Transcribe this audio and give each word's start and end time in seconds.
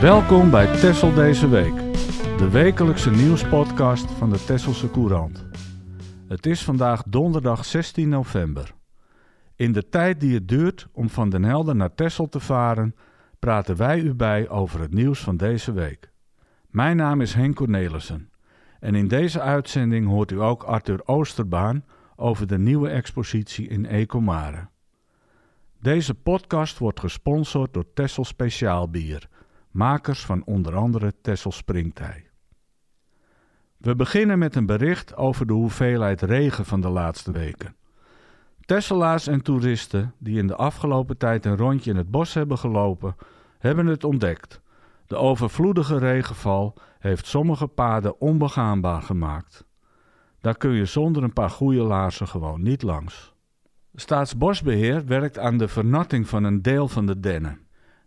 Welkom 0.00 0.50
bij 0.50 0.66
Tessel 0.76 1.14
deze 1.14 1.48
week, 1.48 1.76
de 2.38 2.48
wekelijkse 2.50 3.10
nieuwspodcast 3.10 4.10
van 4.10 4.30
de 4.30 4.44
Tesselse 4.44 4.90
Courant. 4.90 5.46
Het 6.28 6.46
is 6.46 6.64
vandaag 6.64 7.02
donderdag 7.06 7.64
16 7.64 8.08
november. 8.08 8.74
In 9.56 9.72
de 9.72 9.88
tijd 9.88 10.20
die 10.20 10.34
het 10.34 10.48
duurt 10.48 10.88
om 10.92 11.08
van 11.08 11.30
Den 11.30 11.42
Helder 11.42 11.76
naar 11.76 11.94
Tessel 11.94 12.28
te 12.28 12.40
varen, 12.40 12.94
praten 13.38 13.76
wij 13.76 14.00
u 14.00 14.14
bij 14.14 14.48
over 14.48 14.80
het 14.80 14.94
nieuws 14.94 15.20
van 15.20 15.36
deze 15.36 15.72
week. 15.72 16.12
Mijn 16.68 16.96
naam 16.96 17.20
is 17.20 17.34
Henk 17.34 17.56
Cornelissen 17.56 18.30
en 18.78 18.94
in 18.94 19.08
deze 19.08 19.40
uitzending 19.40 20.06
hoort 20.06 20.30
u 20.30 20.40
ook 20.40 20.62
Arthur 20.62 21.00
Oosterbaan 21.04 21.84
over 22.16 22.46
de 22.46 22.58
nieuwe 22.58 22.88
expositie 22.88 23.68
in 23.68 23.86
Ecomare. 23.86 24.68
Deze 25.80 26.14
podcast 26.14 26.78
wordt 26.78 27.00
gesponsord 27.00 27.74
door 27.74 27.92
Tessel 27.94 28.24
Speciaal 28.24 28.90
Bier, 28.90 29.28
makers 29.70 30.24
van 30.24 30.44
onder 30.44 30.76
andere 30.76 31.14
Tessel 31.22 31.52
Springtij. 31.52 32.30
We 33.76 33.96
beginnen 33.96 34.38
met 34.38 34.54
een 34.54 34.66
bericht 34.66 35.16
over 35.16 35.46
de 35.46 35.52
hoeveelheid 35.52 36.22
regen 36.22 36.64
van 36.64 36.80
de 36.80 36.88
laatste 36.88 37.32
weken. 37.32 37.74
Tesselaars 38.60 39.26
en 39.26 39.42
toeristen 39.42 40.14
die 40.18 40.38
in 40.38 40.46
de 40.46 40.56
afgelopen 40.56 41.16
tijd 41.16 41.44
een 41.44 41.56
rondje 41.56 41.90
in 41.90 41.96
het 41.96 42.10
bos 42.10 42.34
hebben 42.34 42.58
gelopen, 42.58 43.16
hebben 43.58 43.86
het 43.86 44.04
ontdekt. 44.04 44.60
De 45.06 45.16
overvloedige 45.16 45.98
regenval 45.98 46.74
heeft 46.98 47.26
sommige 47.26 47.66
paden 47.66 48.20
onbegaanbaar 48.20 49.02
gemaakt. 49.02 49.64
Daar 50.40 50.56
kun 50.56 50.72
je 50.72 50.84
zonder 50.84 51.22
een 51.22 51.32
paar 51.32 51.50
goede 51.50 51.82
laarzen 51.82 52.28
gewoon 52.28 52.62
niet 52.62 52.82
langs. 52.82 53.34
Staatsbosbeheer 53.94 55.06
werkt 55.06 55.38
aan 55.38 55.58
de 55.58 55.68
vernatting 55.68 56.28
van 56.28 56.44
een 56.44 56.62
deel 56.62 56.88
van 56.88 57.06
de 57.06 57.20
dennen. 57.20 57.58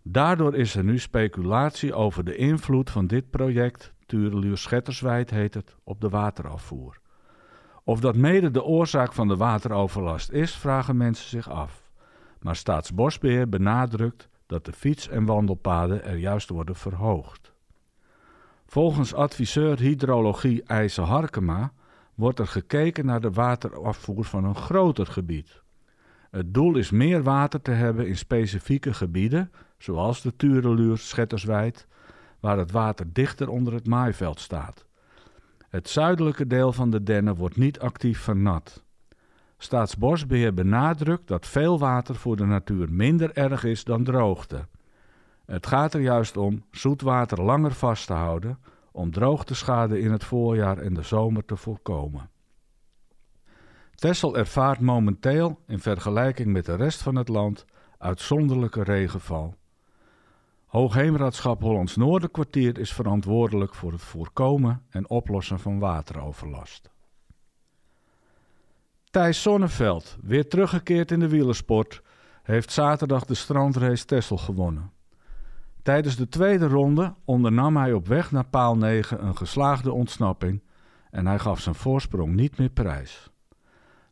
Daardoor 0.03 0.55
is 0.55 0.75
er 0.75 0.83
nu 0.83 0.99
speculatie 0.99 1.93
over 1.93 2.23
de 2.23 2.35
invloed 2.35 2.89
van 2.89 3.07
dit 3.07 3.29
project, 3.29 3.93
Tureluur-Schetterswijd 4.05 5.29
heet 5.29 5.53
het, 5.53 5.75
op 5.83 6.01
de 6.01 6.09
waterafvoer. 6.09 6.99
Of 7.83 7.99
dat 7.99 8.15
mede 8.15 8.51
de 8.51 8.63
oorzaak 8.63 9.13
van 9.13 9.27
de 9.27 9.37
wateroverlast 9.37 10.31
is, 10.31 10.55
vragen 10.55 10.97
mensen 10.97 11.29
zich 11.29 11.49
af. 11.49 11.91
Maar 12.39 12.55
Staatsbosbeheer 12.55 13.49
benadrukt 13.49 14.29
dat 14.45 14.65
de 14.65 14.73
fiets- 14.73 15.09
en 15.09 15.25
wandelpaden 15.25 16.03
er 16.03 16.17
juist 16.17 16.49
worden 16.49 16.75
verhoogd. 16.75 17.53
Volgens 18.65 19.13
adviseur 19.13 19.79
hydrologie 19.79 20.63
IJzer 20.63 21.03
Harkema 21.03 21.73
wordt 22.15 22.39
er 22.39 22.47
gekeken 22.47 23.05
naar 23.05 23.21
de 23.21 23.31
waterafvoer 23.31 24.23
van 24.23 24.43
een 24.43 24.55
groter 24.55 25.07
gebied. 25.07 25.62
Het 26.33 26.53
doel 26.53 26.77
is 26.77 26.91
meer 26.91 27.23
water 27.23 27.61
te 27.61 27.71
hebben 27.71 28.07
in 28.07 28.17
specifieke 28.17 28.93
gebieden, 28.93 29.51
zoals 29.77 30.21
de 30.21 30.35
Tureluur 30.35 30.97
Schetterswijd, 30.97 31.87
waar 32.39 32.57
het 32.57 32.71
water 32.71 33.05
dichter 33.13 33.49
onder 33.49 33.73
het 33.73 33.87
maaiveld 33.87 34.39
staat. 34.39 34.85
Het 35.69 35.89
zuidelijke 35.89 36.47
deel 36.47 36.73
van 36.73 36.89
de 36.89 37.03
dennen 37.03 37.35
wordt 37.35 37.57
niet 37.57 37.79
actief 37.79 38.19
vernat. 38.19 38.83
Staatsbosbeheer 39.57 40.53
benadrukt 40.53 41.27
dat 41.27 41.47
veel 41.47 41.79
water 41.79 42.15
voor 42.15 42.35
de 42.35 42.45
natuur 42.45 42.91
minder 42.91 43.31
erg 43.33 43.63
is 43.63 43.83
dan 43.83 44.03
droogte. 44.03 44.67
Het 45.45 45.67
gaat 45.67 45.93
er 45.93 46.01
juist 46.01 46.37
om 46.37 46.63
zoetwater 46.71 47.41
langer 47.41 47.71
vast 47.71 48.07
te 48.07 48.13
houden 48.13 48.57
om 48.91 49.11
droogteschade 49.11 49.99
in 49.99 50.11
het 50.11 50.23
voorjaar 50.23 50.77
en 50.77 50.93
de 50.93 51.03
zomer 51.03 51.45
te 51.45 51.55
voorkomen. 51.55 52.29
Tessel 54.03 54.37
ervaart 54.37 54.79
momenteel, 54.79 55.59
in 55.67 55.79
vergelijking 55.79 56.51
met 56.51 56.65
de 56.65 56.75
rest 56.75 57.01
van 57.01 57.15
het 57.15 57.27
land, 57.27 57.65
uitzonderlijke 57.97 58.83
regenval. 58.83 59.55
Hoogheemraadschap 60.65 61.61
Hollands 61.61 61.95
Noorderkwartier 61.95 62.77
is 62.77 62.93
verantwoordelijk 62.93 63.75
voor 63.75 63.91
het 63.91 64.01
voorkomen 64.01 64.81
en 64.89 65.09
oplossen 65.09 65.59
van 65.59 65.79
wateroverlast. 65.79 66.89
Thijs 69.11 69.41
Sonneveld, 69.41 70.17
weer 70.21 70.47
teruggekeerd 70.47 71.11
in 71.11 71.19
de 71.19 71.29
wielersport, 71.29 72.01
heeft 72.41 72.71
zaterdag 72.71 73.25
de 73.25 73.35
strandrace 73.35 74.05
Tessel 74.05 74.37
gewonnen. 74.37 74.91
Tijdens 75.81 76.15
de 76.15 76.29
tweede 76.29 76.67
ronde 76.67 77.13
ondernam 77.25 77.77
hij 77.77 77.93
op 77.93 78.07
weg 78.07 78.31
naar 78.31 78.47
paal 78.47 78.77
9 78.77 79.25
een 79.25 79.37
geslaagde 79.37 79.91
ontsnapping 79.91 80.63
en 81.09 81.27
hij 81.27 81.39
gaf 81.39 81.59
zijn 81.59 81.75
voorsprong 81.75 82.35
niet 82.35 82.57
meer 82.57 82.69
prijs. 82.69 83.32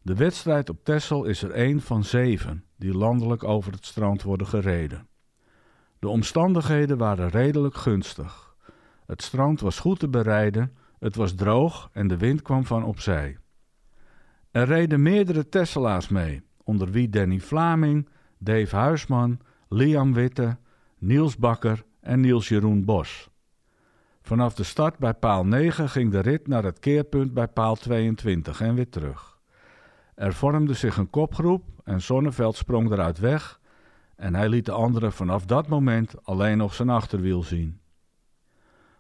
De 0.03 0.15
wedstrijd 0.15 0.69
op 0.69 0.83
Tessel 0.83 1.23
is 1.23 1.43
er 1.43 1.51
één 1.51 1.81
van 1.81 2.03
zeven 2.03 2.63
die 2.75 2.93
landelijk 2.93 3.43
over 3.43 3.71
het 3.71 3.85
strand 3.85 4.21
worden 4.21 4.47
gereden. 4.47 5.07
De 5.99 6.07
omstandigheden 6.07 6.97
waren 6.97 7.29
redelijk 7.29 7.75
gunstig. 7.75 8.55
Het 9.05 9.21
strand 9.21 9.59
was 9.59 9.79
goed 9.79 9.99
te 9.99 10.09
bereiden, 10.09 10.75
het 10.99 11.15
was 11.15 11.35
droog 11.35 11.89
en 11.93 12.07
de 12.07 12.17
wind 12.17 12.41
kwam 12.41 12.65
van 12.65 12.83
opzij. 12.83 13.37
Er 14.51 14.65
reden 14.65 15.01
meerdere 15.01 15.49
Tesselaars 15.49 16.07
mee, 16.07 16.43
onder 16.63 16.91
wie 16.91 17.09
Danny 17.09 17.39
Vlaming, 17.39 18.09
Dave 18.37 18.75
Huisman, 18.75 19.39
Liam 19.69 20.13
Witte, 20.13 20.57
Niels 20.97 21.37
Bakker 21.37 21.85
en 21.99 22.19
Niels 22.19 22.47
Jeroen 22.47 22.85
Bos. 22.85 23.29
Vanaf 24.21 24.53
de 24.53 24.63
start 24.63 24.97
bij 24.97 25.13
paal 25.13 25.45
9 25.45 25.89
ging 25.89 26.11
de 26.11 26.19
rit 26.19 26.47
naar 26.47 26.63
het 26.63 26.79
keerpunt 26.79 27.33
bij 27.33 27.47
paal 27.47 27.75
22 27.75 28.61
en 28.61 28.75
weer 28.75 28.89
terug. 28.89 29.40
Er 30.21 30.33
vormde 30.33 30.73
zich 30.73 30.97
een 30.97 31.09
kopgroep 31.09 31.63
en 31.83 32.01
Zonneveld 32.01 32.55
sprong 32.55 32.91
eruit 32.91 33.19
weg 33.19 33.59
en 34.15 34.35
hij 34.35 34.49
liet 34.49 34.65
de 34.65 34.71
anderen 34.71 35.11
vanaf 35.11 35.45
dat 35.45 35.67
moment 35.67 36.25
alleen 36.25 36.57
nog 36.57 36.73
zijn 36.73 36.89
achterwiel 36.89 37.43
zien. 37.43 37.79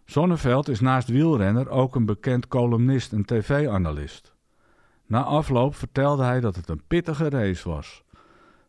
Zonneveld 0.05 0.67
is 0.67 0.79
naast 0.79 1.07
wielrenner 1.07 1.69
ook 1.69 1.95
een 1.95 2.05
bekend 2.05 2.47
columnist 2.47 3.13
en 3.13 3.25
tv-analyst. 3.25 4.35
Na 5.05 5.23
afloop 5.23 5.75
vertelde 5.75 6.23
hij 6.23 6.39
dat 6.39 6.55
het 6.55 6.69
een 6.69 6.83
pittige 6.87 7.29
race 7.29 7.69
was. 7.69 8.03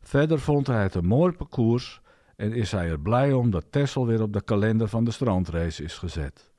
Verder 0.00 0.40
vond 0.40 0.66
hij 0.66 0.82
het 0.82 0.94
een 0.94 1.06
mooi 1.06 1.32
parcours 1.32 2.00
en 2.36 2.52
is 2.52 2.72
hij 2.72 2.88
er 2.88 3.00
blij 3.00 3.32
om 3.32 3.50
dat 3.50 3.64
Tessel 3.70 4.06
weer 4.06 4.22
op 4.22 4.32
de 4.32 4.42
kalender 4.42 4.88
van 4.88 5.04
de 5.04 5.10
strandrace 5.10 5.82
is 5.82 5.98
gezet. 5.98 6.50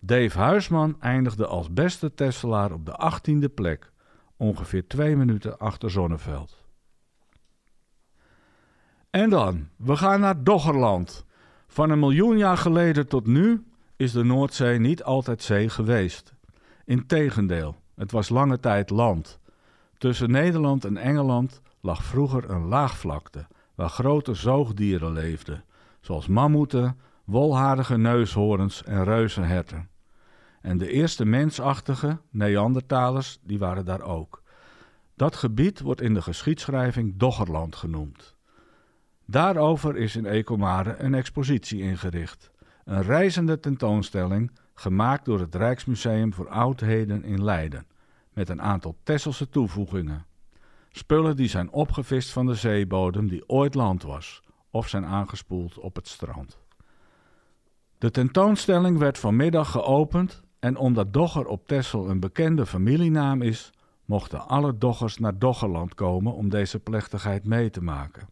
Dave 0.00 0.38
Huisman 0.38 0.96
eindigde 1.00 1.46
als 1.46 1.72
beste 1.72 2.14
Tesselaar 2.14 2.72
op 2.72 2.86
de 2.86 3.12
18e 3.12 3.54
plek, 3.54 3.92
ongeveer 4.38 4.86
twee 4.86 5.16
minuten 5.16 5.58
achter 5.58 5.90
Zonneveld. 5.90 6.64
En 9.10 9.30
dan, 9.30 9.68
we 9.76 9.96
gaan 9.96 10.20
naar 10.20 10.44
Doggerland. 10.44 11.24
Van 11.66 11.90
een 11.90 11.98
miljoen 11.98 12.38
jaar 12.38 12.56
geleden 12.56 13.08
tot 13.08 13.26
nu 13.26 13.66
is 13.96 14.12
de 14.12 14.24
Noordzee 14.24 14.78
niet 14.78 15.02
altijd 15.02 15.42
zee 15.42 15.68
geweest. 15.68 16.34
Integendeel, 16.84 17.76
het 17.94 18.10
was 18.10 18.28
lange 18.28 18.60
tijd 18.60 18.90
land. 18.90 19.38
Tussen 19.98 20.30
Nederland 20.30 20.84
en 20.84 20.96
Engeland 20.96 21.60
lag 21.80 22.04
vroeger 22.04 22.50
een 22.50 22.64
laagvlakte 22.66 23.46
waar 23.74 23.88
grote 23.88 24.34
zoogdieren 24.34 25.12
leefden, 25.12 25.64
zoals 26.00 26.26
mammoeten, 26.26 26.98
wolharige 27.24 27.96
neushoorns 27.96 28.82
en 28.84 29.04
reuzenherten. 29.04 29.88
En 30.60 30.78
de 30.78 30.90
eerste 30.90 31.24
mensachtige, 31.24 32.18
Neandertalers, 32.30 33.38
die 33.42 33.58
waren 33.58 33.84
daar 33.84 34.02
ook. 34.02 34.42
Dat 35.14 35.36
gebied 35.36 35.80
wordt 35.80 36.00
in 36.00 36.14
de 36.14 36.22
geschiedschrijving 36.22 37.16
Doggerland 37.16 37.76
genoemd. 37.76 38.36
Daarover 39.24 39.96
is 39.96 40.16
in 40.16 40.26
Ecomare 40.26 40.96
een 40.98 41.14
expositie 41.14 41.80
ingericht. 41.80 42.50
Een 42.84 43.02
reizende 43.02 43.60
tentoonstelling 43.60 44.50
gemaakt 44.74 45.24
door 45.24 45.40
het 45.40 45.54
Rijksmuseum 45.54 46.34
voor 46.34 46.48
Oudheden 46.48 47.24
in 47.24 47.44
Leiden, 47.44 47.86
met 48.32 48.48
een 48.48 48.62
aantal 48.62 48.96
Tesselse 49.02 49.48
toevoegingen. 49.48 50.26
Spullen 50.90 51.36
die 51.36 51.48
zijn 51.48 51.70
opgevist 51.70 52.30
van 52.30 52.46
de 52.46 52.54
zeebodem 52.54 53.28
die 53.28 53.48
ooit 53.48 53.74
land 53.74 54.02
was, 54.02 54.42
of 54.70 54.88
zijn 54.88 55.06
aangespoeld 55.06 55.78
op 55.78 55.96
het 55.96 56.08
strand. 56.08 56.58
De 57.98 58.10
tentoonstelling 58.10 58.98
werd 58.98 59.18
vanmiddag 59.18 59.70
geopend 59.70 60.42
en 60.58 60.76
omdat 60.76 61.12
Dogger 61.12 61.46
op 61.46 61.66
Tessel 61.66 62.08
een 62.08 62.20
bekende 62.20 62.66
familienaam 62.66 63.42
is, 63.42 63.72
mochten 64.04 64.48
alle 64.48 64.78
doggers 64.78 65.18
naar 65.18 65.38
Doggerland 65.38 65.94
komen 65.94 66.34
om 66.34 66.48
deze 66.48 66.80
plechtigheid 66.80 67.44
mee 67.44 67.70
te 67.70 67.82
maken. 67.82 68.28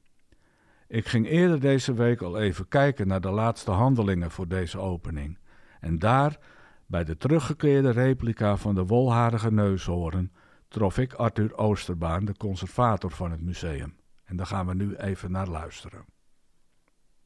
Ik 0.89 1.07
ging 1.07 1.29
eerder 1.29 1.61
deze 1.61 1.95
week 1.95 2.23
al 2.23 2.39
even 2.39 2.69
kijken 2.69 3.07
naar 3.07 3.21
de 3.21 3.31
laatste 3.31 3.71
handelingen 3.71 4.31
voor 4.31 4.49
deze 4.49 4.79
opening. 4.79 5.39
En 5.81 5.99
daar, 5.99 6.39
bij 6.87 7.05
de 7.05 7.17
teruggekeerde 7.17 7.91
replica 7.91 8.57
van 8.57 8.75
de 8.75 8.87
wolharige 8.87 9.53
neushoorn, 9.53 10.33
trof 10.69 10.99
ik 10.99 11.13
Arthur 11.13 11.57
Oosterbaan, 11.57 12.25
de 12.25 12.37
conservator 12.37 13.11
van 13.11 13.31
het 13.31 13.41
museum. 13.41 13.97
En 14.25 14.37
daar 14.37 14.47
gaan 14.47 14.67
we 14.67 14.75
nu 14.75 14.95
even 14.95 15.31
naar 15.31 15.49
luisteren. 15.49 16.05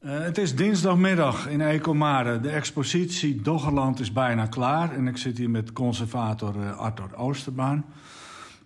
Uh, 0.05 0.19
het 0.19 0.37
is 0.37 0.55
dinsdagmiddag 0.55 1.47
in 1.47 1.61
Ecomare. 1.61 2.39
De 2.39 2.49
expositie 2.49 3.41
Doggerland 3.41 3.99
is 3.99 4.11
bijna 4.11 4.45
klaar. 4.45 4.95
En 4.95 5.07
ik 5.07 5.17
zit 5.17 5.37
hier 5.37 5.49
met 5.49 5.73
conservator 5.73 6.55
uh, 6.55 6.77
Arthur 6.77 7.15
Oosterbaan. 7.15 7.85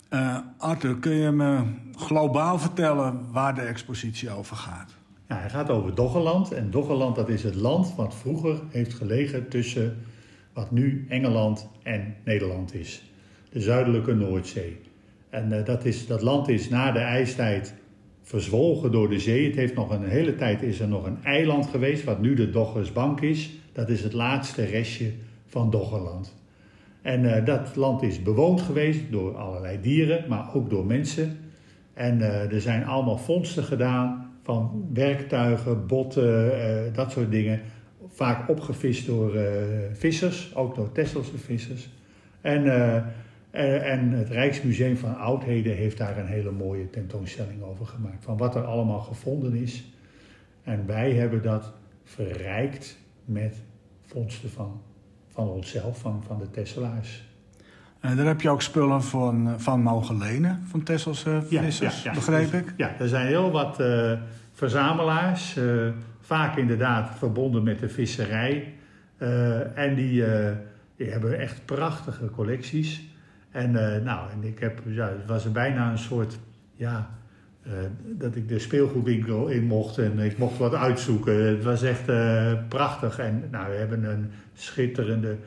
Uh, 0.10 0.38
Arthur, 0.58 0.96
kun 0.96 1.12
je 1.14 1.32
me 1.32 1.64
globaal 1.96 2.60
vertellen 2.60 3.32
waar 3.32 3.56
de 3.56 3.62
expositie 3.62 4.30
over 4.30 4.56
gaat? 4.56 4.92
Ja, 5.28 5.36
hij 5.36 5.50
gaat 5.50 5.70
over 5.70 5.96
Doggerland. 5.96 6.52
En 6.52 6.72
Doggerland 6.72 7.16
dat 7.16 7.30
is 7.30 7.44
het 7.44 7.56
land 7.56 7.96
wat 7.96 8.16
vroeger 8.16 8.62
heeft 8.70 8.94
gelegen 8.94 9.50
tussen 9.50 9.98
wat 10.54 10.72
nu 10.72 11.06
Engeland 11.10 11.70
en 11.84 12.16
Nederland 12.24 12.74
is. 12.74 13.12
De 13.50 13.62
zuidelijke 13.62 14.14
Noordzee. 14.14 14.82
En 15.30 15.64
dat, 15.64 15.86
is, 15.86 16.08
dat 16.08 16.22
land 16.22 16.48
is 16.48 16.70
na 16.70 16.92
de 16.92 17.00
ijstijd 17.00 17.74
verzwolgen 18.26 18.92
door 18.92 19.10
de 19.10 19.20
zee. 19.20 19.46
Het 19.46 19.56
heeft 19.56 19.76
nog 19.76 19.90
een 19.90 20.04
hele 20.04 20.36
tijd 20.36 20.62
is 20.62 20.80
er 20.80 20.88
nog 20.88 21.06
een 21.06 21.24
eiland 21.24 21.68
geweest, 21.68 22.04
wat 22.04 22.22
nu 22.22 22.34
de 22.34 22.50
Doggersbank 22.50 23.22
is. 23.22 23.52
Dat 23.72 23.90
is 23.90 24.04
het 24.04 24.14
laatste 24.14 24.66
restje 24.66 25.12
van 25.46 25.70
Doggerland. 25.70 26.36
En 27.02 27.24
uh, 27.24 27.46
dat 27.46 27.76
land 27.76 28.02
is 28.02 28.22
bewoond 28.22 28.62
geweest 28.62 29.00
door 29.12 29.36
allerlei 29.36 29.82
dieren, 29.82 30.26
maar 30.30 30.54
ook 30.54 30.70
door 30.70 30.86
mensen. 30.86 31.38
En 31.94 32.20
uh, 32.20 32.54
er 32.54 32.62
zijn 32.62 32.86
allemaal 32.86 33.18
vondsten 33.18 33.64
gedaan 33.64 34.32
van 34.44 34.90
werktuigen, 34.94 35.88
botten, 35.88 36.46
uh, 36.46 36.94
dat 36.94 37.12
soort 37.12 37.32
dingen. 37.32 37.62
Vaak 38.08 38.50
opgevist 38.50 39.06
door 39.06 39.38
vissers, 39.94 40.56
ook 40.56 40.76
door 40.76 40.92
Tesselse 40.92 41.38
vissers. 41.38 41.90
En, 42.42 42.64
en 43.56 44.12
het 44.12 44.30
Rijksmuseum 44.30 44.98
van 44.98 45.18
Oudheden 45.18 45.76
heeft 45.76 45.98
daar 45.98 46.18
een 46.18 46.28
hele 46.28 46.52
mooie 46.52 46.90
tentoonstelling 46.90 47.64
over 47.64 47.86
gemaakt. 47.86 48.24
Van 48.24 48.38
wat 48.38 48.56
er 48.56 48.64
allemaal 48.64 49.02
gevonden 49.02 49.56
is. 49.56 49.84
En 50.64 50.86
wij 50.86 51.14
hebben 51.14 51.42
dat 51.42 51.74
verrijkt 52.04 52.98
met 53.26 53.56
vondsten 54.02 54.50
van 54.50 54.82
van 55.36 55.48
onszelf, 55.48 56.00
van, 56.00 56.24
van 56.28 56.40
de 56.40 56.52
Tesselaars. 56.52 57.24
En 58.00 58.16
daar 58.16 58.26
heb 58.26 58.42
je 58.42 58.50
ook 58.50 58.62
spullen 58.62 59.04
van, 59.04 59.60
van 59.60 59.82
mogen 59.82 60.18
lenen, 60.18 60.64
van 60.66 60.84
Tesselse 60.84 61.42
vissers, 61.48 62.04
ja, 62.04 62.10
ja, 62.10 62.16
begreep 62.16 62.54
ik? 62.54 62.74
Ja, 62.78 63.00
er 63.00 63.08
zijn 63.08 63.28
heel 63.28 63.52
wat 63.52 63.80
uh, 63.80 64.12
verzamelaars, 64.52 65.58
uh, 65.58 65.88
vaak 66.20 66.58
inderdaad 66.58 67.18
verbonden 67.18 67.64
met 67.64 67.80
de 67.80 67.90
visserij. 67.90 68.74
Uh, 69.18 69.78
en 69.78 69.96
die, 69.96 70.24
die 70.96 71.10
hebben 71.10 71.40
echt 71.40 71.66
prachtige 71.66 72.30
collecties. 72.30 73.08
En, 73.56 73.72
nou, 74.04 74.32
en 74.32 74.44
ik 74.44 74.60
heb, 74.60 74.82
ja, 74.86 75.08
het 75.08 75.26
was 75.28 75.52
bijna 75.52 75.92
een 75.92 75.98
soort, 75.98 76.40
ja, 76.74 77.10
uh, 77.68 77.74
dat 78.02 78.36
ik 78.36 78.48
de 78.48 78.60
speelgoedwinkel 78.60 79.48
in 79.48 79.64
mocht 79.64 79.98
en 79.98 80.20
ik 80.20 80.38
mocht 80.38 80.58
wat 80.58 80.74
uitzoeken. 80.74 81.46
Het 81.46 81.64
was 81.64 81.84
echt 81.84 82.10
uh, 82.10 82.54
prachtig. 82.70 83.20
En 83.20 83.44
nou, 83.52 83.72
we 83.72 83.78
hebben 83.78 84.04
een 84.04 84.32
schitterende 84.54 85.38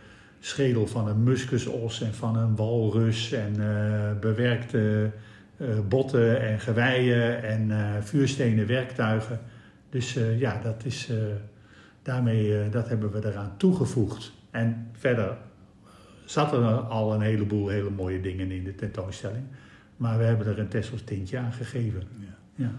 schedel 0.40 0.86
van 0.86 1.08
een 1.08 1.22
muskusos 1.22 2.02
en 2.02 2.14
van 2.14 2.36
een 2.36 2.56
walrus 2.56 3.32
en 3.32 3.52
bewerkte 4.20 5.10
botten 5.88 6.40
en 6.40 6.60
geweien 6.60 7.42
en 7.42 7.72
vuurstenen 8.02 8.66
werktuigen. 8.66 9.40
Dus 9.90 10.18
ja, 10.38 10.60
dat 10.62 10.84
is, 10.84 11.10
daarmee 12.02 12.68
dat 12.68 12.88
hebben 12.88 13.10
we 13.10 13.28
eraan 13.28 13.56
toegevoegd. 13.56 14.32
En 14.50 14.90
verder 14.92 15.36
zat 16.30 16.52
er 16.52 16.64
al 16.74 17.14
een 17.14 17.20
heleboel 17.20 17.68
hele 17.68 17.90
mooie 17.90 18.20
dingen 18.20 18.50
in 18.50 18.64
de 18.64 18.74
tentoonstelling. 18.74 19.44
Maar 19.96 20.18
we 20.18 20.24
hebben 20.24 20.46
er 20.46 20.58
een 20.58 20.68
Tessels 20.68 21.02
tintje 21.02 21.38
aan 21.38 21.52
gegeven. 21.52 22.02
Ja. 22.18 22.36
ja. 22.54 22.70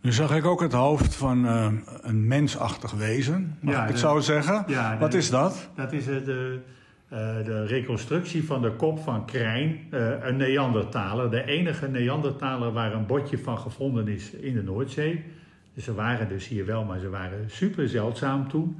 Nu 0.00 0.12
zag 0.12 0.36
ik 0.36 0.44
ook 0.44 0.60
het 0.60 0.72
hoofd 0.72 1.14
van 1.14 1.44
uh, 1.44 1.72
een 2.00 2.26
mensachtig 2.26 2.90
wezen, 2.90 3.56
mag 3.60 3.74
ja, 3.74 3.82
ik 3.82 3.88
het 3.88 3.98
zo 3.98 4.20
zeggen. 4.20 4.64
Ja, 4.66 4.98
Wat 4.98 5.14
is 5.14 5.30
dat? 5.30 5.68
Dat 5.74 5.92
is 5.92 6.04
de, 6.04 6.58
uh, 7.12 7.18
de 7.44 7.66
reconstructie 7.66 8.44
van 8.44 8.62
de 8.62 8.72
kop 8.72 8.98
van 8.98 9.26
Krijn, 9.26 9.80
uh, 9.90 10.08
een 10.20 10.36
Neandertaler. 10.36 11.30
De 11.30 11.44
enige 11.44 11.88
Neandertaler 11.88 12.72
waar 12.72 12.92
een 12.92 13.06
botje 13.06 13.38
van 13.38 13.58
gevonden 13.58 14.08
is 14.08 14.30
in 14.30 14.54
de 14.54 14.62
Noordzee. 14.62 15.24
Dus 15.74 15.84
ze 15.84 15.94
waren 15.94 16.28
dus 16.28 16.48
hier 16.48 16.66
wel, 16.66 16.84
maar 16.84 16.98
ze 16.98 17.08
waren 17.08 17.50
super 17.50 17.88
zeldzaam 17.88 18.48
toen. 18.48 18.76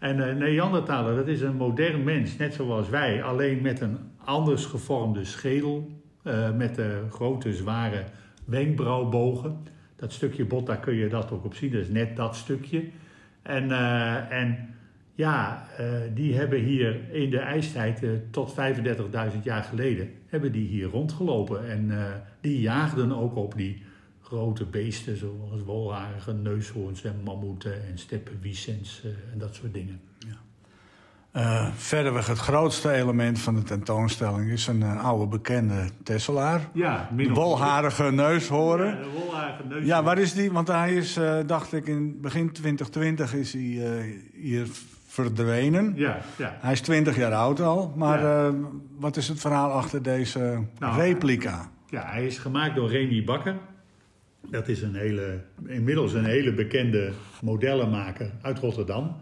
En 0.00 0.18
een 0.18 0.38
Neandertaler, 0.38 1.16
dat 1.16 1.28
is 1.28 1.40
een 1.40 1.56
modern 1.56 2.04
mens, 2.04 2.36
net 2.36 2.54
zoals 2.54 2.88
wij, 2.88 3.22
alleen 3.22 3.62
met 3.62 3.80
een 3.80 3.98
anders 4.24 4.64
gevormde 4.64 5.24
schedel 5.24 5.90
uh, 6.24 6.56
met 6.56 6.74
de 6.74 7.02
grote, 7.10 7.54
zware 7.54 8.04
wenkbrauwbogen. 8.44 9.56
Dat 9.96 10.12
stukje 10.12 10.44
bot, 10.44 10.66
daar 10.66 10.80
kun 10.80 10.94
je 10.94 11.08
dat 11.08 11.30
ook 11.30 11.44
op 11.44 11.54
zien. 11.54 11.72
Dat 11.72 11.80
is 11.80 11.88
net 11.88 12.16
dat 12.16 12.36
stukje. 12.36 12.84
En, 13.42 13.68
uh, 13.68 14.32
en 14.32 14.74
ja, 15.14 15.66
uh, 15.80 15.86
die 16.14 16.36
hebben 16.36 16.58
hier 16.58 17.12
in 17.12 17.30
de 17.30 17.38
ijstijd 17.38 18.04
tot 18.30 18.54
35.000 19.34 19.42
jaar 19.42 19.62
geleden... 19.62 20.10
hebben 20.26 20.52
die 20.52 20.68
hier 20.68 20.86
rondgelopen. 20.86 21.68
En 21.68 21.92
die 22.40 22.60
jaagden 22.60 23.12
ook 23.12 23.36
op 23.36 23.56
die 23.56 23.82
grote 24.30 24.64
beesten... 24.64 25.16
zoals 25.16 25.62
wolharigen, 25.64 26.42
neushoorns 26.42 27.04
en 27.04 27.20
mammoeten 27.24 27.86
en 27.86 27.98
steppenwiesens 27.98 29.02
en 29.32 29.38
dat 29.38 29.54
soort 29.54 29.74
dingen. 29.74 30.00
Ja. 30.18 30.38
Uh, 31.32 31.68
verderweg 31.74 32.26
het 32.26 32.38
grootste 32.38 32.92
element 32.92 33.38
van 33.38 33.54
de 33.54 33.62
tentoonstelling 33.62 34.50
is 34.50 34.66
een 34.66 34.80
uh, 34.80 35.04
oude 35.04 35.26
bekende 35.26 35.88
Tesselaar. 36.02 36.68
Ja, 36.72 37.08
de 37.16 37.28
wolharige 37.28 38.10
neushoorn. 38.10 38.86
Ja, 38.86 39.02
de 39.02 39.08
wolharige 39.08 39.62
neushoorn. 39.62 39.86
Ja, 39.86 40.02
waar 40.02 40.18
is 40.18 40.32
die? 40.32 40.52
Want 40.52 40.68
hij 40.68 40.94
is, 40.94 41.18
uh, 41.18 41.38
dacht 41.46 41.72
ik, 41.72 41.86
in 41.86 42.20
begin 42.20 42.52
2020 42.52 43.34
is 43.34 43.52
hij 43.52 44.20
hier 44.34 44.68
verdwenen. 45.06 45.92
Ja, 45.96 46.18
ja. 46.38 46.56
Hij 46.60 46.72
is 46.72 46.80
20 46.80 47.16
jaar 47.16 47.34
oud 47.34 47.60
al. 47.60 47.92
Maar 47.96 48.20
ja. 48.20 48.54
wat 48.98 49.16
is 49.16 49.28
het 49.28 49.40
verhaal 49.40 49.70
achter 49.70 50.02
deze 50.02 50.64
nou, 50.78 51.00
replica? 51.00 51.70
Ja, 51.86 52.06
hij 52.06 52.26
is 52.26 52.38
gemaakt 52.38 52.74
door 52.74 52.90
Remy 52.90 53.24
Bakker. 53.24 53.56
Dat 54.48 54.68
is 54.68 54.82
een 54.82 54.94
hele, 54.94 55.40
inmiddels 55.66 56.12
een 56.12 56.24
hele 56.24 56.52
bekende 56.54 57.10
modellenmaker 57.42 58.30
uit 58.42 58.58
Rotterdam. 58.58 59.16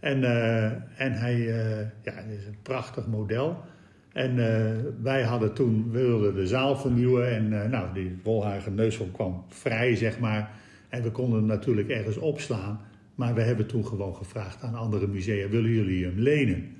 En, 0.00 0.22
uh, 0.22 0.64
en 1.00 1.12
hij 1.12 1.36
uh, 1.36 1.80
ja, 2.02 2.12
is 2.12 2.46
een 2.46 2.56
prachtig 2.62 3.06
model. 3.06 3.64
En 4.12 4.36
uh, 4.36 4.70
wij 5.02 5.22
hadden 5.22 5.54
toen, 5.54 5.90
we 5.90 5.98
wilden 5.98 6.34
de 6.34 6.46
zaal 6.46 6.76
vernieuwen. 6.76 7.30
En 7.30 7.70
nou, 7.70 7.94
die 7.94 8.18
Wolhagen 8.22 8.74
neushoorn 8.74 9.12
kwam 9.12 9.44
vrij, 9.48 9.96
zeg 9.96 10.18
maar. 10.18 10.50
En 10.88 11.02
we 11.02 11.10
konden 11.10 11.38
hem 11.38 11.48
natuurlijk 11.48 11.88
ergens 11.88 12.16
opslaan. 12.16 12.80
Maar 13.14 13.34
we 13.34 13.40
hebben 13.40 13.66
toen 13.66 13.86
gewoon 13.86 14.16
gevraagd 14.16 14.62
aan 14.62 14.74
andere 14.74 15.06
musea: 15.06 15.48
willen 15.48 15.70
jullie 15.70 16.04
hem 16.04 16.18
lenen? 16.18 16.76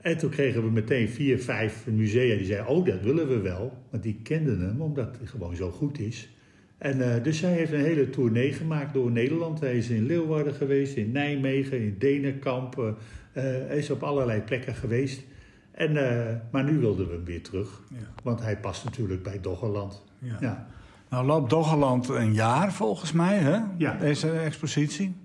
En 0.00 0.18
toen 0.18 0.30
kregen 0.30 0.62
we 0.62 0.70
meteen 0.70 1.08
vier, 1.08 1.38
vijf 1.38 1.86
musea 1.86 2.36
die 2.36 2.46
zeiden: 2.46 2.68
Oh, 2.68 2.86
dat 2.86 3.00
willen 3.00 3.28
we 3.28 3.40
wel. 3.40 3.82
Want 3.90 4.02
die 4.02 4.20
kenden 4.22 4.60
hem 4.60 4.80
omdat 4.80 5.16
hij 5.18 5.26
gewoon 5.26 5.56
zo 5.56 5.70
goed 5.70 5.98
is. 5.98 6.35
En 6.78 6.98
uh, 6.98 7.22
dus 7.22 7.40
hij 7.40 7.52
heeft 7.52 7.72
een 7.72 7.84
hele 7.84 8.10
tournee 8.10 8.52
gemaakt 8.52 8.94
door 8.94 9.10
Nederland. 9.10 9.60
Hij 9.60 9.76
is 9.76 9.88
in 9.88 10.06
Leeuwarden 10.06 10.54
geweest, 10.54 10.96
in 10.96 11.12
Nijmegen, 11.12 11.80
in 11.80 11.96
Denenkamp. 11.98 12.78
Uh, 12.78 12.92
hij 13.32 13.78
is 13.78 13.90
op 13.90 14.02
allerlei 14.02 14.40
plekken 14.40 14.74
geweest. 14.74 15.24
En, 15.70 15.94
uh, 15.94 16.22
maar 16.50 16.64
nu 16.64 16.78
wilden 16.78 17.06
we 17.08 17.12
hem 17.12 17.24
weer 17.24 17.42
terug. 17.42 17.82
Ja. 17.88 17.96
Want 18.22 18.40
hij 18.40 18.58
past 18.58 18.84
natuurlijk 18.84 19.22
bij 19.22 19.40
Doggerland. 19.40 20.04
Ja. 20.18 20.36
ja. 20.40 20.66
Nou 21.10 21.26
loopt 21.26 21.50
Doggerland 21.50 22.08
een 22.08 22.32
jaar 22.32 22.72
volgens 22.72 23.12
mij, 23.12 23.38
hè? 23.38 23.58
Ja. 23.76 23.96
Deze 23.96 24.30
expositie. 24.30 25.16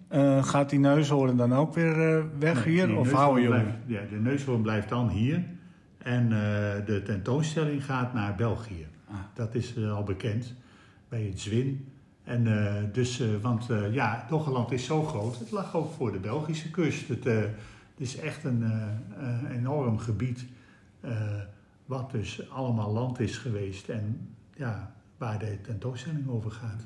gaat 0.42 0.70
die 0.70 0.80
neushoorn 0.80 1.38
dan 1.38 1.54
ook 1.56 1.74
weer 1.74 2.24
weg 2.40 2.66
nee, 2.66 2.74
hier? 2.74 2.98
Of 2.98 3.12
houden 3.12 3.44
jullie? 3.44 3.64
Ja, 3.86 4.02
de 4.10 4.20
neushoorn 4.20 4.62
blijft 4.62 4.90
dan 4.90 5.10
hier. 5.10 5.44
En 5.98 6.30
de 6.86 7.02
tentoonstelling 7.04 7.86
gaat 7.86 8.14
naar 8.14 8.36
België. 8.36 8.88
Ah. 9.08 9.16
Dat 9.34 9.56
is 9.56 9.78
al 9.78 10.04
bekend 10.04 10.56
bij 11.12 11.24
het 11.24 11.40
Zwin. 11.40 11.88
En 12.24 12.46
uh, 12.46 12.74
dus, 12.94 13.20
uh, 13.20 13.28
want 13.42 13.70
uh, 13.70 13.94
ja, 13.94 14.26
Doggerland 14.30 14.72
is 14.72 14.86
zo 14.86 15.04
groot. 15.04 15.40
Het 15.40 15.52
lag 15.52 15.76
ook 15.76 15.92
voor 15.94 16.12
de 16.12 16.20
Belgische 16.20 16.72
kust. 16.72 17.08
Het, 17.08 17.24
het 17.24 17.98
is 17.98 18.16
echt 18.18 18.44
een 18.44 18.64
enorm 19.52 19.98
gebied. 19.98 20.46
wat 21.86 22.12
dus 22.12 22.50
allemaal 22.50 22.92
land 22.92 23.20
is 23.20 23.38
geweest. 23.38 23.90
En 23.90 24.36
ja, 24.56 24.94
waar 25.18 25.40
de 25.40 25.62
tentoonstelling 25.62 26.30
over 26.30 26.52
gaat. 26.52 26.84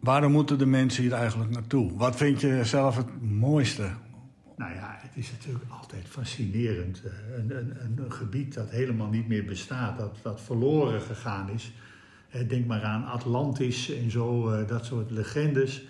Waarom 0.00 0.32
moeten 0.32 0.58
de 0.58 0.66
mensen 0.66 1.02
hier 1.02 1.12
eigenlijk 1.12 1.50
naartoe? 1.50 1.96
Wat 1.96 2.16
vind 2.16 2.40
je 2.40 2.64
zelf 2.64 2.96
het 2.96 3.22
mooiste? 3.22 3.90
Nou 4.56 4.74
ja, 4.74 4.98
het 4.98 5.10
is 5.14 5.30
natuurlijk 5.30 5.64
altijd 5.70 6.08
fascinerend. 6.08 7.02
Een, 7.36 7.56
een, 7.56 7.98
een 8.04 8.12
gebied 8.12 8.54
dat 8.54 8.70
helemaal 8.70 9.08
niet 9.08 9.28
meer 9.28 9.44
bestaat, 9.44 9.98
dat, 9.98 10.16
dat 10.22 10.40
verloren 10.40 11.00
gegaan 11.00 11.50
is. 11.50 11.72
Denk 12.48 12.66
maar 12.66 12.82
aan 12.82 13.04
Atlantis 13.04 13.90
en 13.90 14.10
zo, 14.10 14.50
eh, 14.50 14.68
dat 14.68 14.84
soort 14.84 15.10
legendes. 15.10 15.86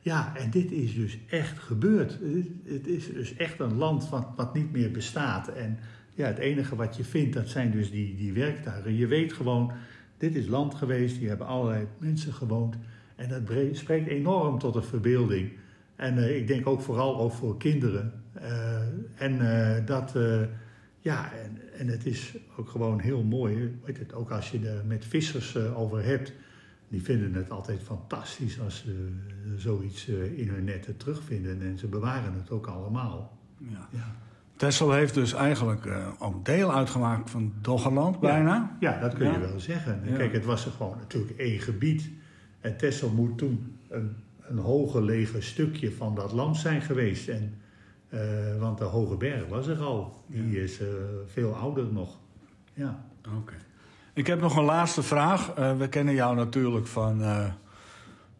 Ja, 0.00 0.36
en 0.36 0.50
dit 0.50 0.72
is 0.72 0.94
dus 0.94 1.18
echt 1.28 1.58
gebeurd. 1.58 2.18
Het 2.64 2.86
is 2.86 3.12
dus 3.12 3.36
echt 3.36 3.60
een 3.60 3.74
land 3.74 4.08
wat, 4.08 4.26
wat 4.36 4.54
niet 4.54 4.72
meer 4.72 4.90
bestaat. 4.90 5.48
En 5.48 5.78
ja, 6.14 6.26
het 6.26 6.38
enige 6.38 6.76
wat 6.76 6.96
je 6.96 7.04
vindt, 7.04 7.34
dat 7.34 7.48
zijn 7.48 7.70
dus 7.70 7.90
die, 7.90 8.16
die 8.16 8.32
werktuigen. 8.32 8.96
Je 8.96 9.06
weet 9.06 9.32
gewoon, 9.32 9.72
dit 10.18 10.34
is 10.34 10.46
land 10.46 10.74
geweest, 10.74 11.16
hier 11.16 11.28
hebben 11.28 11.46
allerlei 11.46 11.86
mensen 11.98 12.32
gewoond. 12.32 12.76
En 13.16 13.28
dat 13.28 13.42
spreekt 13.72 14.08
enorm 14.08 14.58
tot 14.58 14.74
de 14.74 14.82
verbeelding. 14.82 15.52
En 15.96 16.16
uh, 16.16 16.36
ik 16.36 16.46
denk 16.46 16.66
ook 16.66 16.80
vooral 16.80 17.20
ook 17.20 17.32
voor 17.32 17.56
kinderen. 17.56 18.12
En 19.14 19.38
dat 19.84 20.14
ja, 21.00 21.32
en, 21.32 21.59
en 21.80 21.88
het 21.88 22.06
is 22.06 22.34
ook 22.56 22.68
gewoon 22.68 23.00
heel 23.00 23.22
mooi. 23.22 23.78
Weet 23.84 23.98
het, 23.98 24.14
ook 24.14 24.30
als 24.30 24.50
je 24.50 24.68
er 24.68 24.84
met 24.86 25.04
vissers 25.04 25.54
uh, 25.56 25.78
over 25.78 26.04
hebt. 26.04 26.32
Die 26.88 27.02
vinden 27.02 27.34
het 27.34 27.50
altijd 27.50 27.82
fantastisch 27.82 28.60
als 28.60 28.78
ze 28.84 29.08
zoiets 29.56 30.06
in 30.08 30.48
hun 30.48 30.64
netten 30.64 30.96
terugvinden. 30.96 31.62
En 31.62 31.78
ze 31.78 31.86
bewaren 31.86 32.34
het 32.34 32.50
ook 32.50 32.66
allemaal. 32.66 33.38
Ja. 33.58 33.88
ja. 33.90 34.14
Texel 34.56 34.92
heeft 34.92 35.14
dus 35.14 35.32
eigenlijk 35.32 35.88
ook 36.18 36.44
deel 36.44 36.74
uitgemaakt 36.74 37.30
van 37.30 37.52
Doggerland, 37.60 38.20
bijna. 38.20 38.76
Ja, 38.80 39.00
dat 39.00 39.14
kun 39.14 39.32
je 39.32 39.38
wel 39.38 39.60
zeggen. 39.60 40.02
Kijk, 40.16 40.32
het 40.32 40.44
was 40.44 40.64
er 40.64 40.72
gewoon 40.72 40.96
natuurlijk 40.98 41.38
één 41.38 41.60
gebied. 41.60 42.10
En 42.60 42.76
Texel 42.76 43.10
moet 43.10 43.38
toen 43.38 43.76
een, 43.88 44.16
een 44.40 44.58
hoger 44.58 45.42
stukje 45.42 45.92
van 45.92 46.14
dat 46.14 46.32
land 46.32 46.56
zijn 46.56 46.82
geweest. 46.82 47.28
En, 47.28 47.54
want 48.58 48.78
de 48.78 48.84
Hoge 48.84 49.16
Berg 49.16 49.46
was 49.48 49.66
er 49.66 49.78
al. 49.78 50.14
Die 50.26 50.62
is 50.62 50.80
veel 51.26 51.54
ouder 51.54 51.92
nog. 51.92 52.18
Ja. 52.74 53.04
Oké. 53.38 53.54
Ik 54.14 54.26
heb 54.26 54.40
nog 54.40 54.56
een 54.56 54.64
laatste 54.64 55.02
vraag. 55.02 55.58
Uh, 55.58 55.76
we 55.76 55.88
kennen 55.88 56.14
jou 56.14 56.36
natuurlijk 56.36 56.86
van 56.86 57.22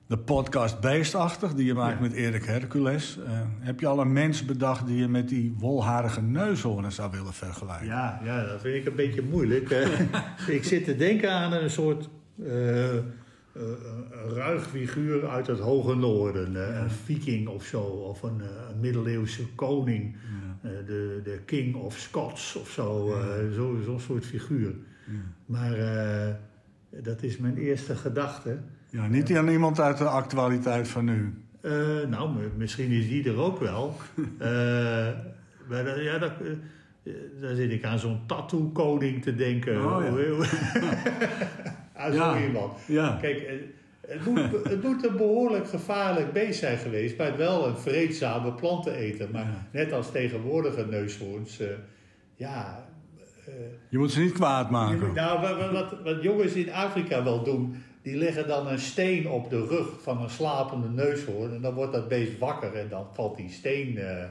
de 0.06 0.18
podcast 0.18 0.80
Beestachtig, 0.80 1.54
die 1.54 1.66
je 1.66 1.74
maakt 1.74 2.00
met 2.00 2.12
Erik 2.12 2.44
Hercules. 2.44 3.18
Heb 3.60 3.80
je 3.80 3.86
al 3.86 4.00
een 4.00 4.12
mens 4.12 4.44
bedacht 4.44 4.86
die 4.86 4.96
je 4.96 5.08
met 5.08 5.28
die 5.28 5.54
wolharige 5.58 6.22
neushoornen 6.22 6.92
zou 6.92 7.10
willen 7.10 7.32
vergelijken? 7.32 7.86
Ja, 7.86 8.20
ja 8.24 8.46
dat 8.46 8.60
vind 8.60 8.74
ik 8.74 8.86
een 8.86 8.96
beetje 8.96 9.22
moeilijk. 9.22 9.70
ik 10.46 10.64
zit 10.64 10.84
te 10.84 10.96
denken 10.96 11.32
aan 11.32 11.52
een 11.52 11.70
soort 11.70 12.08
ruig 14.28 14.68
figuur 14.68 15.28
uit 15.28 15.46
het 15.46 15.58
hoge 15.58 15.94
noorden. 15.94 16.54
Een 16.82 16.90
viking 16.90 17.48
of 17.48 17.64
zo, 17.64 17.80
of 17.80 18.22
een, 18.22 18.40
een 18.70 18.80
middeleeuwse 18.80 19.46
koning. 19.54 20.16
Ja. 20.62 20.68
de, 20.86 21.20
de 21.24 21.40
king 21.44 21.74
of 21.74 21.98
Scots 21.98 22.56
of 22.56 22.70
zo, 22.70 23.16
zo'n 23.54 23.82
zo 23.84 23.98
soort 23.98 24.24
figuur. 24.24 24.74
Maar 25.46 25.76
dat 26.90 27.22
is 27.22 27.36
mijn 27.36 27.56
eerste 27.56 27.96
gedachte. 27.96 28.58
Ja, 28.90 29.06
niet 29.06 29.36
aan 29.36 29.48
iemand 29.48 29.80
uit 29.80 29.98
de 29.98 30.04
actualiteit 30.04 30.88
van 30.88 31.04
nu. 31.04 31.34
Nou, 32.08 32.36
misschien 32.56 32.90
is 32.90 33.08
die 33.08 33.28
er 33.28 33.38
ook 33.38 33.58
wel. 33.60 33.96
maar 35.68 36.02
ja, 36.02 36.18
dat, 36.18 36.32
daar 37.40 37.54
zit 37.54 37.70
ik 37.70 37.84
aan 37.84 37.98
zo'n 37.98 38.20
tattoo-koning 38.26 39.22
te 39.22 39.34
denken. 39.34 39.84
Oh, 39.84 40.40
ja. 42.08 42.22
aan 42.22 42.42
iemand. 42.42 42.78
Ja. 42.86 43.18
Kijk, 43.20 43.50
het 44.06 44.24
moet, 44.24 44.64
het 44.64 44.82
moet 44.82 45.06
een 45.06 45.16
behoorlijk 45.16 45.68
gevaarlijk 45.68 46.32
beest 46.32 46.58
zijn 46.58 46.78
geweest, 46.78 47.16
maar 47.16 47.36
wel 47.36 47.66
een 47.66 47.76
vreedzame 47.76 48.52
planteneter. 48.52 49.28
Maar 49.32 49.66
net 49.72 49.92
als 49.92 50.10
tegenwoordige 50.10 50.86
neushoorns, 50.86 51.60
ja, 52.36 52.88
je 53.88 53.98
moet 53.98 54.12
ze 54.12 54.20
niet 54.20 54.32
kwaad 54.32 54.70
maken. 54.70 55.14
nou, 55.14 55.40
wat, 55.40 55.70
wat, 55.70 56.02
wat, 56.04 56.22
jongens 56.22 56.52
in 56.52 56.72
Afrika 56.72 57.24
wel 57.24 57.42
doen, 57.42 57.82
die 58.02 58.16
leggen 58.16 58.48
dan 58.48 58.66
een 58.66 58.78
steen 58.78 59.28
op 59.28 59.50
de 59.50 59.66
rug 59.66 60.02
van 60.02 60.22
een 60.22 60.30
slapende 60.30 60.88
neushoorn. 60.88 61.54
En 61.54 61.60
dan 61.60 61.74
wordt 61.74 61.92
dat 61.92 62.08
beest 62.08 62.38
wakker 62.38 62.74
en 62.74 62.88
dan 62.88 63.06
valt 63.12 63.36
die 63.36 63.50
steen 63.50 63.96
uh, 63.96 64.24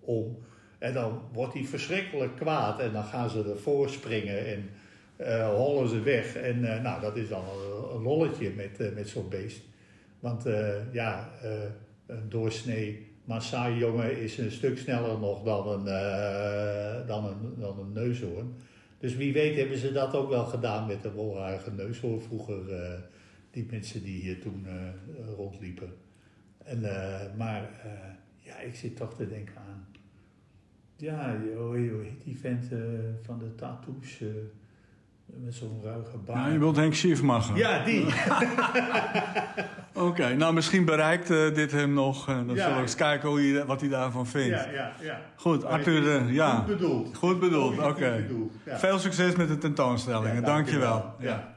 om. 0.00 0.38
En 0.78 0.94
dan 0.94 1.20
wordt 1.32 1.54
hij 1.54 1.64
verschrikkelijk 1.64 2.36
kwaad 2.36 2.80
en 2.80 2.92
dan 2.92 3.04
gaan 3.04 3.30
ze 3.30 3.50
ervoor 3.50 3.88
springen 3.88 4.46
en 4.46 4.70
hollen 5.54 5.88
ze 5.88 6.00
weg. 6.00 6.36
En 6.36 6.58
uh, 6.58 6.82
nou, 6.82 7.00
dat 7.00 7.16
is 7.16 7.28
dan 7.28 7.44
een, 7.94 8.02
lolletje 8.02 8.50
met, 8.50 8.94
met 8.94 9.08
zo'n 9.08 9.28
beest. 9.28 9.62
Want 10.20 10.44
ja, 10.92 11.30
een 12.06 12.28
doorsnee 12.28 13.10
Maasai-jongen 13.24 14.20
is 14.20 14.38
een 14.38 14.50
stuk 14.50 14.78
sneller 14.78 15.18
nog 15.18 15.42
dan 15.42 15.68
een, 15.68 15.84
dan, 17.06 17.24
een, 17.24 17.54
dan 17.58 17.78
een 17.78 17.92
neushoorn. 17.92 18.54
Dus 18.98 19.16
wie 19.16 19.32
weet 19.32 19.56
hebben 19.56 19.78
ze 19.78 19.92
dat 19.92 20.14
ook 20.14 20.28
wel 20.28 20.44
gedaan 20.44 20.86
met 20.86 21.02
de 21.02 21.12
wolharige 21.12 21.70
neushoorn 21.70 22.20
vroeger. 22.20 22.60
Die 23.50 23.66
mensen 23.70 24.02
die 24.02 24.20
hier 24.20 24.40
toen 24.40 24.66
rondliepen. 25.36 25.92
En, 26.64 26.80
maar 27.36 27.70
ja, 28.36 28.58
ik 28.58 28.74
zit 28.74 28.96
toch 28.96 29.14
te 29.14 29.28
denken 29.28 29.56
aan... 29.56 29.86
Ja, 30.96 31.36
hoe 31.56 32.02
heet 32.02 32.24
die 32.24 32.38
vent 32.38 32.66
van 33.22 33.38
de 33.38 33.54
tattoos... 33.54 34.22
Met 35.36 35.54
zo'n 35.54 35.80
ruige 35.82 36.16
baan. 36.16 36.40
Ja, 36.40 36.48
je 36.48 36.58
wilt 36.58 36.76
Henk 36.76 36.94
Schiefmacher. 36.94 37.56
Ja, 37.56 37.84
die. 37.84 38.06
Oké, 40.08 40.34
nou 40.34 40.54
misschien 40.54 40.84
bereikt 40.84 41.30
uh, 41.30 41.54
dit 41.54 41.72
hem 41.72 41.92
nog. 41.92 42.28
Uh, 42.28 42.36
dan 42.36 42.56
zullen 42.56 42.74
we 42.74 42.80
eens 42.80 42.94
kijken 42.94 43.28
hoe 43.28 43.40
hij, 43.40 43.64
wat 43.64 43.80
hij 43.80 43.88
daarvan 43.88 44.26
vindt. 44.26 44.48
Ja, 44.48 44.70
ja, 44.70 44.92
ja. 45.00 45.20
Goed, 45.36 45.64
Arthur, 45.64 46.02
uh, 46.02 46.34
ja. 46.34 46.56
Goed 46.56 46.66
bedoeld. 46.66 47.16
Goed 47.16 47.40
bedoeld, 47.40 47.78
oké. 47.78 47.88
Okay. 47.88 48.26
Ja. 48.64 48.78
Veel 48.78 48.98
succes 48.98 49.36
met 49.36 49.48
de 49.48 49.58
tentoonstellingen. 49.58 50.34
Ja, 50.34 50.40
dankjewel. 50.40 51.14
Ja. 51.18 51.56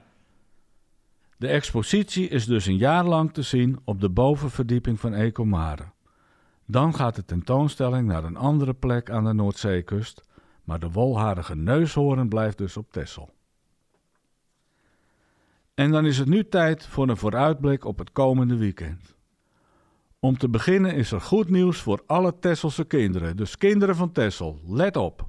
De 1.38 1.48
expositie 1.48 2.28
is 2.28 2.46
dus 2.46 2.66
een 2.66 2.78
jaar 2.78 3.04
lang 3.04 3.34
te 3.34 3.42
zien 3.42 3.80
op 3.84 4.02
de 4.02 4.10
bovenverdieping 4.10 5.00
van 5.00 5.14
Ecomare. 5.14 5.84
Dan 6.66 6.96
gaat 6.96 7.16
de 7.16 7.26
tentoonstelling 7.26 8.08
naar 8.08 8.24
een 8.24 8.38
andere 8.38 8.74
plek 8.74 9.10
aan 9.10 9.24
de 9.24 9.34
Noordzeekust, 9.34 10.22
maar 10.64 10.80
de 10.80 10.92
wolharige 10.92 11.56
neushoorn 11.56 12.30
blijft 12.30 12.58
dus 12.58 12.78
op 12.78 12.92
Texel. 12.92 13.34
En 15.76 15.92
dan 15.92 16.06
is 16.06 16.18
het 16.18 16.28
nu 16.28 16.48
tijd 16.48 16.86
voor 16.86 17.10
een 17.10 17.18
vooruitblik 17.18 17.86
op 17.86 17.98
het 17.98 18.12
komende 18.12 18.58
weekend. 18.58 19.16
Om 20.20 20.38
te 20.38 20.50
beginnen 20.50 20.94
is 20.96 21.12
er 21.12 21.22
goed 21.22 21.50
nieuws 21.50 21.82
voor 21.82 22.04
alle 22.06 22.40
Tesselse 22.40 22.86
kinderen, 22.86 23.38
dus 23.38 23.58
kinderen 23.58 23.96
van 23.96 24.12
Tessel, 24.12 24.60
let 24.68 24.96
op. 24.98 25.28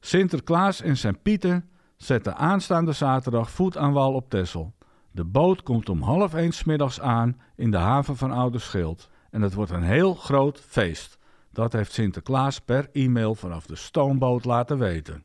Sinterklaas 0.00 0.80
en 0.80 0.96
zijn 0.96 1.22
Pieten 1.22 1.68
zetten 1.96 2.36
aanstaande 2.36 2.92
zaterdag 2.92 3.50
voet 3.50 3.76
aan 3.76 3.92
wal 3.92 4.12
op 4.12 4.30
Tessel. 4.30 4.74
De 5.10 5.24
boot 5.24 5.62
komt 5.62 5.88
om 5.88 6.02
half 6.02 6.34
eens 6.34 6.64
middags 6.64 7.00
aan 7.00 7.40
in 7.56 7.70
de 7.70 7.76
haven 7.76 8.16
van 8.16 8.30
Oude 8.30 8.58
Schild 8.58 9.08
en 9.30 9.42
het 9.42 9.54
wordt 9.54 9.70
een 9.70 9.82
heel 9.82 10.14
groot 10.14 10.60
feest. 10.60 11.18
Dat 11.50 11.72
heeft 11.72 11.92
Sinterklaas 11.92 12.60
per 12.60 12.88
e-mail 12.92 13.34
vanaf 13.34 13.66
de 13.66 13.76
stoomboot 13.76 14.44
laten 14.44 14.78
weten. 14.78 15.24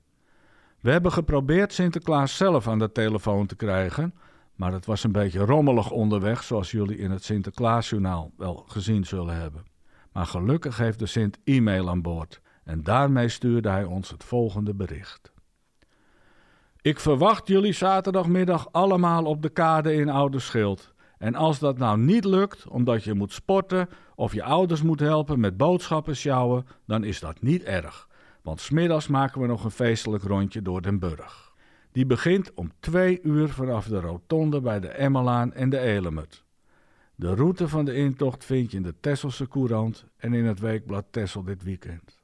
We 0.79 0.91
hebben 0.91 1.11
geprobeerd 1.11 1.73
Sinterklaas 1.73 2.37
zelf 2.37 2.67
aan 2.67 2.79
de 2.79 2.91
telefoon 2.91 3.45
te 3.45 3.55
krijgen, 3.55 4.13
maar 4.59 4.71
het 4.71 4.85
was 4.85 5.03
een 5.03 5.11
beetje 5.11 5.39
rommelig 5.39 5.91
onderweg, 5.91 6.43
zoals 6.43 6.71
jullie 6.71 6.97
in 6.97 7.11
het 7.11 7.23
Sinterklaasjournaal 7.23 8.31
wel 8.37 8.63
gezien 8.67 9.05
zullen 9.05 9.35
hebben. 9.35 9.65
Maar 10.11 10.25
gelukkig 10.25 10.77
heeft 10.77 10.99
de 10.99 11.05
Sint 11.05 11.37
e-mail 11.43 11.89
aan 11.89 12.01
boord 12.01 12.41
en 12.63 12.83
daarmee 12.83 13.29
stuurde 13.29 13.69
hij 13.69 13.83
ons 13.83 14.09
het 14.09 14.23
volgende 14.23 14.73
bericht. 14.73 15.31
Ik 16.81 16.99
verwacht 16.99 17.47
jullie 17.47 17.73
zaterdagmiddag 17.73 18.67
allemaal 18.71 19.25
op 19.25 19.41
de 19.41 19.49
kade 19.49 19.93
in 19.93 20.09
Oude 20.09 20.39
Schild. 20.39 20.93
En 21.17 21.35
als 21.35 21.59
dat 21.59 21.77
nou 21.77 21.97
niet 21.97 22.25
lukt, 22.25 22.67
omdat 22.67 23.03
je 23.03 23.13
moet 23.13 23.33
sporten 23.33 23.89
of 24.15 24.33
je 24.33 24.43
ouders 24.43 24.81
moet 24.81 24.99
helpen 24.99 25.39
met 25.39 25.57
boodschappen 25.57 26.15
sjouwen, 26.15 26.67
dan 26.85 27.03
is 27.03 27.19
dat 27.19 27.41
niet 27.41 27.63
erg. 27.63 28.07
Want 28.41 28.61
smiddags 28.61 29.07
maken 29.07 29.41
we 29.41 29.47
nog 29.47 29.63
een 29.63 29.71
feestelijk 29.71 30.23
rondje 30.23 30.61
door 30.61 30.81
Den 30.81 30.99
Burg. 30.99 31.48
Die 31.91 32.05
begint 32.05 32.53
om 32.53 32.71
twee 32.79 33.21
uur 33.21 33.49
vanaf 33.49 33.87
de 33.87 33.99
rotonde 33.99 34.61
bij 34.61 34.79
de 34.79 34.87
Emmelaan 34.87 35.53
en 35.53 35.69
de 35.69 35.79
Elemert. 35.79 36.43
De 37.15 37.35
route 37.35 37.67
van 37.67 37.85
de 37.85 37.93
intocht 37.93 38.45
vind 38.45 38.71
je 38.71 38.77
in 38.77 38.83
de 38.83 38.95
Tesselse 38.99 39.47
Courant 39.47 40.05
en 40.17 40.33
in 40.33 40.45
het 40.45 40.59
weekblad 40.59 41.05
Tessel 41.11 41.43
dit 41.43 41.63
weekend. 41.63 42.17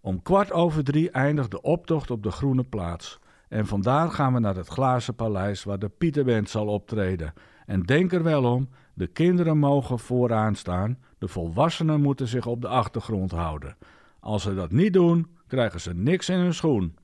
Om 0.00 0.22
kwart 0.22 0.52
over 0.52 0.84
drie 0.84 1.10
eindigt 1.10 1.50
de 1.50 1.62
optocht 1.62 2.10
op 2.10 2.22
de 2.22 2.30
Groene 2.30 2.64
Plaats. 2.64 3.18
En 3.48 3.66
vandaar 3.66 4.10
gaan 4.10 4.32
we 4.32 4.38
naar 4.38 4.56
het 4.56 4.68
Glazen 4.68 5.14
Paleis 5.14 5.64
waar 5.64 5.78
de 5.78 5.88
Pieterband 5.88 6.50
zal 6.50 6.66
optreden. 6.66 7.32
En 7.66 7.82
denk 7.82 8.12
er 8.12 8.22
wel 8.22 8.44
om, 8.44 8.68
de 8.94 9.06
kinderen 9.06 9.58
mogen 9.58 9.98
vooraan 9.98 10.54
staan, 10.54 10.98
de 11.18 11.28
volwassenen 11.28 12.00
moeten 12.00 12.28
zich 12.28 12.46
op 12.46 12.60
de 12.60 12.68
achtergrond 12.68 13.30
houden. 13.30 13.76
Als 14.20 14.42
ze 14.42 14.54
dat 14.54 14.70
niet 14.70 14.92
doen, 14.92 15.26
krijgen 15.46 15.80
ze 15.80 15.94
niks 15.94 16.28
in 16.28 16.38
hun 16.38 16.54
schoen. 16.54 16.96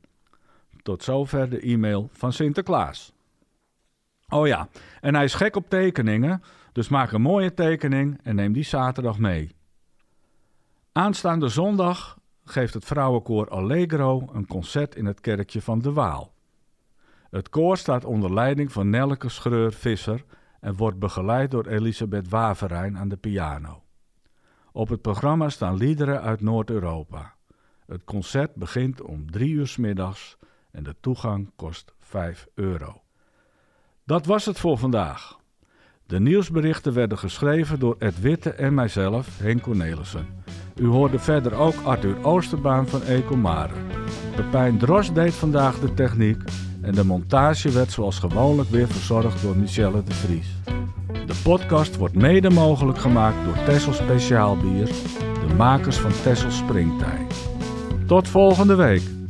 Tot 0.82 1.02
zover 1.02 1.50
de 1.50 1.60
e-mail 1.60 2.08
van 2.12 2.32
Sinterklaas. 2.32 3.12
Oh 4.28 4.46
ja, 4.46 4.68
en 5.00 5.14
hij 5.14 5.24
is 5.24 5.34
gek 5.34 5.56
op 5.56 5.68
tekeningen, 5.68 6.42
dus 6.72 6.88
maak 6.88 7.12
een 7.12 7.22
mooie 7.22 7.54
tekening 7.54 8.20
en 8.22 8.34
neem 8.34 8.52
die 8.52 8.64
zaterdag 8.64 9.18
mee. 9.18 9.54
Aanstaande 10.92 11.48
zondag 11.48 12.18
geeft 12.44 12.74
het 12.74 12.84
vrouwenkoor 12.84 13.48
Allegro 13.48 14.28
een 14.32 14.46
concert 14.46 14.94
in 14.94 15.06
het 15.06 15.20
kerkje 15.20 15.62
van 15.62 15.78
de 15.78 15.92
Waal. 15.92 16.32
Het 17.30 17.48
koor 17.48 17.76
staat 17.76 18.04
onder 18.04 18.34
leiding 18.34 18.72
van 18.72 18.90
Nelke 18.90 19.28
Schreur-Visser 19.28 20.24
en 20.60 20.76
wordt 20.76 20.98
begeleid 20.98 21.50
door 21.50 21.66
Elisabeth 21.66 22.28
Waverijn 22.28 22.98
aan 22.98 23.08
de 23.08 23.16
piano. 23.16 23.82
Op 24.72 24.88
het 24.88 25.02
programma 25.02 25.48
staan 25.48 25.76
liederen 25.76 26.22
uit 26.22 26.40
Noord-Europa. 26.40 27.34
Het 27.86 28.04
concert 28.04 28.54
begint 28.54 29.02
om 29.02 29.30
drie 29.30 29.52
uur 29.52 29.74
middags 29.78 30.36
en 30.72 30.82
de 30.82 30.94
toegang 31.00 31.50
kost 31.56 31.92
5 32.00 32.46
euro. 32.54 33.02
Dat 34.04 34.26
was 34.26 34.44
het 34.44 34.58
voor 34.58 34.78
vandaag. 34.78 35.40
De 36.06 36.20
nieuwsberichten 36.20 36.92
werden 36.92 37.18
geschreven 37.18 37.78
door 37.78 37.96
Ed 37.98 38.20
Witte 38.20 38.50
en 38.50 38.74
mijzelf, 38.74 39.38
Henk 39.38 39.62
Cornelissen. 39.62 40.26
U 40.76 40.86
hoorde 40.86 41.18
verder 41.18 41.54
ook 41.54 41.74
Arthur 41.84 42.24
Oosterbaan 42.24 42.88
van 42.88 43.02
Ecomare. 43.02 43.74
Pepijn 44.36 44.78
Dros 44.78 45.12
deed 45.12 45.34
vandaag 45.34 45.78
de 45.78 45.94
techniek 45.94 46.42
En 46.82 46.94
de 46.94 47.04
montage 47.04 47.70
werd 47.70 47.90
zoals 47.90 48.18
gewoonlijk 48.18 48.68
weer 48.68 48.88
verzorgd 48.88 49.42
door 49.42 49.56
Michelle 49.56 50.02
de 50.02 50.14
Vries. 50.14 50.48
De 51.26 51.40
podcast 51.42 51.96
wordt 51.96 52.14
mede 52.14 52.50
mogelijk 52.50 52.98
gemaakt 52.98 53.44
door 53.44 53.64
Tessel 53.64 53.92
Speciaal 53.92 54.56
Bier, 54.56 54.86
de 55.48 55.54
makers 55.56 55.96
van 55.96 56.12
Tessel 56.22 56.50
Springtij. 56.50 57.26
Tot 58.06 58.28
volgende 58.28 58.74
week. 58.74 59.21